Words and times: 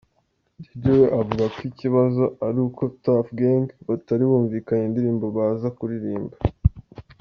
Dj 0.79 0.83
we 1.01 1.07
avuga 1.19 1.43
ko 1.53 1.59
ikibazo 1.71 2.23
ari 2.47 2.59
uko 2.67 2.81
Tuff 3.03 3.27
Gang 3.39 3.65
batari 3.87 4.23
bumvikanye 4.29 4.83
indirimbo 4.87 5.25
baza 5.37 5.67
kuririmba…. 5.77 6.35